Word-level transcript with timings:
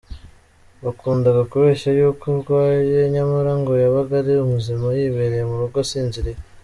Bakundaga 0.83 1.41
kubeshya 1.51 1.89
y’uko 1.97 2.25
arwaye 2.35 2.99
nyamara 3.15 3.51
ngo 3.59 3.71
yabaga 3.83 4.13
ari 4.21 4.33
muzima 4.51 4.85
yibereye 4.97 5.43
mu 5.49 5.55
rugo 5.61 5.77
asinziriye. 5.85 6.37